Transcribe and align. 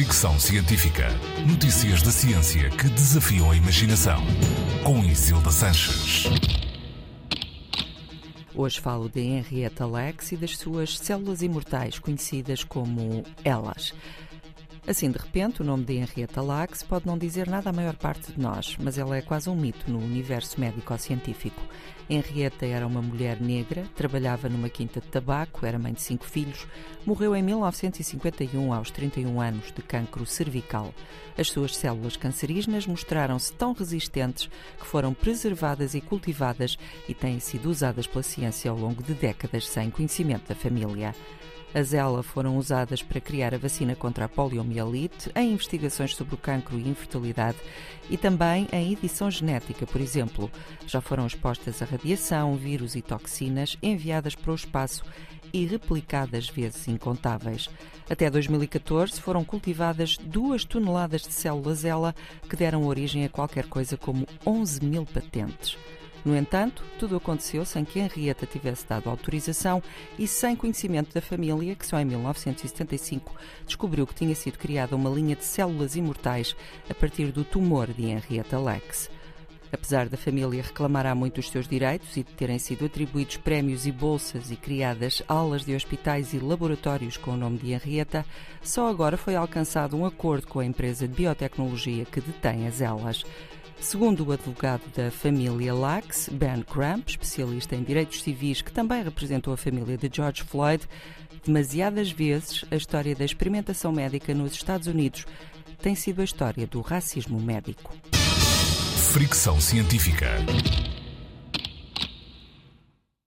Fricção 0.00 0.40
Científica. 0.40 1.08
Notícias 1.46 2.00
da 2.00 2.10
ciência 2.10 2.70
que 2.70 2.88
desafiam 2.88 3.50
a 3.50 3.54
imaginação. 3.54 4.18
Com 4.82 5.04
Isilda 5.04 5.50
Sanches. 5.50 6.24
Hoje 8.54 8.80
falo 8.80 9.10
de 9.10 9.20
Henrietta 9.20 9.84
Lacks 9.84 10.32
e 10.32 10.38
das 10.38 10.56
suas 10.56 10.96
células 10.96 11.42
imortais, 11.42 11.98
conhecidas 11.98 12.64
como 12.64 13.22
elas. 13.44 13.92
Assim, 14.86 15.10
de 15.10 15.18
repente, 15.18 15.60
o 15.60 15.64
nome 15.64 15.84
de 15.84 15.94
Henrietta 15.94 16.40
Lacks 16.40 16.82
pode 16.82 17.06
não 17.06 17.16
dizer 17.16 17.46
nada 17.46 17.70
à 17.70 17.72
maior 17.72 17.94
parte 17.96 18.32
de 18.32 18.40
nós, 18.40 18.76
mas 18.80 18.98
ela 18.98 19.16
é 19.16 19.22
quase 19.22 19.48
um 19.48 19.54
mito 19.54 19.90
no 19.90 19.98
universo 19.98 20.58
médico-científico. 20.58 21.62
Henrietta 22.08 22.66
era 22.66 22.86
uma 22.86 23.00
mulher 23.00 23.40
negra, 23.40 23.84
trabalhava 23.94 24.48
numa 24.48 24.68
quinta 24.68 25.00
de 25.00 25.06
tabaco, 25.06 25.64
era 25.64 25.78
mãe 25.78 25.92
de 25.92 26.02
cinco 26.02 26.24
filhos, 26.24 26.66
morreu 27.06 27.36
em 27.36 27.42
1951 27.42 28.72
aos 28.72 28.90
31 28.90 29.40
anos 29.40 29.70
de 29.70 29.80
cancro 29.82 30.26
cervical. 30.26 30.92
As 31.38 31.48
suas 31.48 31.76
células 31.76 32.16
cancerígenas 32.16 32.86
mostraram-se 32.86 33.52
tão 33.52 33.72
resistentes 33.72 34.50
que 34.78 34.86
foram 34.86 35.14
preservadas 35.14 35.94
e 35.94 36.00
cultivadas 36.00 36.76
e 37.08 37.14
têm 37.14 37.38
sido 37.38 37.70
usadas 37.70 38.08
pela 38.08 38.24
ciência 38.24 38.70
ao 38.70 38.76
longo 38.76 39.04
de 39.04 39.14
décadas 39.14 39.68
sem 39.68 39.88
conhecimento 39.88 40.48
da 40.48 40.54
família. 40.56 41.14
As 41.72 41.92
ELA 41.92 42.22
foram 42.22 42.56
usadas 42.56 43.00
para 43.00 43.20
criar 43.20 43.54
a 43.54 43.58
vacina 43.58 43.94
contra 43.94 44.24
a 44.24 44.28
poliomielite, 44.28 45.30
em 45.36 45.52
investigações 45.52 46.16
sobre 46.16 46.34
o 46.34 46.38
cancro 46.38 46.76
e 46.76 46.88
infertilidade 46.88 47.58
e 48.08 48.16
também 48.16 48.66
em 48.72 48.92
edição 48.92 49.30
genética, 49.30 49.86
por 49.86 50.00
exemplo. 50.00 50.50
Já 50.84 51.00
foram 51.00 51.26
expostas 51.26 51.80
a 51.80 51.84
radiação, 51.84 52.56
vírus 52.56 52.96
e 52.96 53.02
toxinas 53.02 53.76
enviadas 53.80 54.34
para 54.34 54.50
o 54.50 54.54
espaço 54.54 55.04
e 55.52 55.64
replicadas 55.64 56.48
vezes 56.48 56.88
incontáveis. 56.88 57.68
Até 58.08 58.28
2014 58.28 59.20
foram 59.20 59.44
cultivadas 59.44 60.16
duas 60.16 60.64
toneladas 60.64 61.22
de 61.22 61.32
células 61.32 61.84
ELA 61.84 62.14
que 62.48 62.56
deram 62.56 62.84
origem 62.84 63.24
a 63.24 63.28
qualquer 63.28 63.66
coisa 63.68 63.96
como 63.96 64.26
11 64.44 64.84
mil 64.84 65.06
patentes. 65.06 65.78
No 66.24 66.36
entanto, 66.36 66.82
tudo 66.98 67.16
aconteceu 67.16 67.64
sem 67.64 67.84
que 67.84 67.98
Henrietta 67.98 68.46
tivesse 68.46 68.86
dado 68.86 69.08
autorização 69.08 69.82
e 70.18 70.26
sem 70.26 70.54
conhecimento 70.54 71.14
da 71.14 71.20
família, 71.20 71.74
que 71.74 71.86
só 71.86 71.98
em 71.98 72.04
1975 72.04 73.34
descobriu 73.66 74.06
que 74.06 74.14
tinha 74.14 74.34
sido 74.34 74.58
criada 74.58 74.94
uma 74.94 75.08
linha 75.08 75.34
de 75.34 75.44
células 75.44 75.96
imortais 75.96 76.54
a 76.88 76.94
partir 76.94 77.32
do 77.32 77.44
tumor 77.44 77.86
de 77.92 78.04
Henrietta 78.04 78.58
Lacks. 78.58 79.10
Apesar 79.72 80.08
da 80.08 80.16
família 80.16 80.62
reclamar 80.62 81.06
há 81.06 81.14
muito 81.14 81.38
os 81.38 81.48
seus 81.48 81.68
direitos 81.68 82.16
e 82.16 82.24
de 82.24 82.32
terem 82.32 82.58
sido 82.58 82.84
atribuídos 82.84 83.36
prémios 83.36 83.86
e 83.86 83.92
bolsas 83.92 84.50
e 84.50 84.56
criadas 84.56 85.22
aulas 85.28 85.64
de 85.64 85.74
hospitais 85.74 86.32
e 86.32 86.38
laboratórios 86.40 87.16
com 87.16 87.30
o 87.32 87.36
nome 87.36 87.58
de 87.58 87.72
Henrietta, 87.72 88.26
só 88.60 88.88
agora 88.88 89.16
foi 89.16 89.36
alcançado 89.36 89.96
um 89.96 90.04
acordo 90.04 90.48
com 90.48 90.58
a 90.58 90.64
empresa 90.64 91.06
de 91.06 91.14
biotecnologia 91.14 92.04
que 92.04 92.20
detém 92.20 92.66
as 92.66 92.80
elas. 92.80 93.24
Segundo 93.78 94.26
o 94.26 94.32
advogado 94.32 94.82
da 94.96 95.10
família 95.10 95.74
Lax, 95.74 96.28
Ben 96.32 96.62
Cramp, 96.62 97.08
especialista 97.08 97.76
em 97.76 97.82
direitos 97.82 98.22
civis 98.22 98.62
que 98.62 98.72
também 98.72 99.02
representou 99.02 99.52
a 99.52 99.56
família 99.56 99.96
de 99.96 100.10
George 100.12 100.42
Floyd, 100.42 100.86
demasiadas 101.44 102.10
vezes 102.10 102.64
a 102.70 102.76
história 102.76 103.14
da 103.14 103.24
experimentação 103.24 103.92
médica 103.92 104.34
nos 104.34 104.52
Estados 104.52 104.86
Unidos 104.86 105.24
tem 105.80 105.94
sido 105.94 106.20
a 106.20 106.24
história 106.24 106.66
do 106.66 106.80
racismo 106.80 107.40
médico. 107.40 107.94
Fricção 109.12 109.60
científica. 109.60 110.36